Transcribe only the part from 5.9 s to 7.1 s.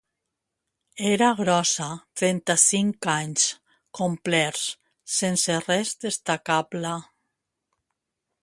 destacable.